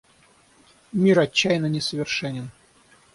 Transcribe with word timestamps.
Мир 0.93 1.19
отчаянно 1.19 1.67
несовершенен. 1.67 2.49